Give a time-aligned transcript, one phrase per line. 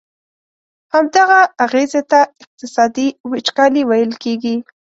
[0.93, 4.55] همدغه اغیزي ته اقتصادي وچکالي ویل کیږي.